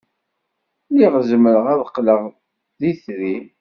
Lliɣ 0.89 1.13
zemreɣ 1.29 1.65
ad 1.73 1.81
qqleɣ 1.89 2.21
d 2.79 2.81
itri. 2.91 3.35